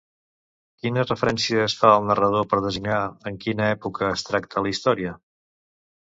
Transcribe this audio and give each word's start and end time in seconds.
Quines 0.83 1.09
referències 1.09 1.75
fa 1.81 1.91
el 1.97 2.07
narrador 2.11 2.47
per 2.53 2.59
designar 2.65 3.01
en 3.31 3.37
quina 3.43 3.67
època 3.73 4.09
es 4.15 4.25
tracta 4.31 4.65
la 4.69 4.73
història? 4.73 5.13